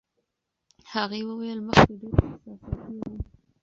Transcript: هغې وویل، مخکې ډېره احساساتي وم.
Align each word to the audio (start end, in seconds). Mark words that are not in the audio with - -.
هغې 0.91 1.19
وویل، 1.27 1.59
مخکې 1.67 1.93
ډېره 2.01 2.19
احساساتي 2.31 2.95
وم. 2.99 3.17